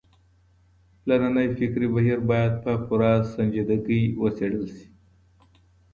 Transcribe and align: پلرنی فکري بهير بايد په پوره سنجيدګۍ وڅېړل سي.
پلرنی 1.01 1.47
فکري 1.57 1.87
بهير 1.93 2.19
بايد 2.29 2.53
په 2.63 2.71
پوره 2.85 3.11
سنجيدګۍ 3.33 4.03
وڅېړل 4.21 4.65
سي. 4.75 4.87